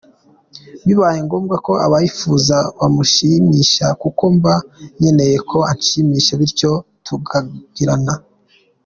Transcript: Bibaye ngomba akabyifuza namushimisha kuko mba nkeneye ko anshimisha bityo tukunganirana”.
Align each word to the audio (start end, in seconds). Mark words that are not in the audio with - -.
Bibaye 0.85 1.19
ngomba 1.25 1.53
akabyifuza 1.59 2.57
namushimisha 2.77 3.85
kuko 4.01 4.23
mba 4.35 4.55
nkeneye 4.97 5.37
ko 5.49 5.57
anshimisha 5.71 6.31
bityo 6.41 6.71
tukunganirana”. 7.05 8.13